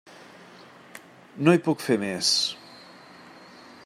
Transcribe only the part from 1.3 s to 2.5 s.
No hi puc fer més.